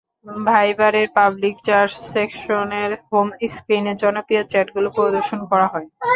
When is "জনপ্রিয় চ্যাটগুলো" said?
4.01-4.87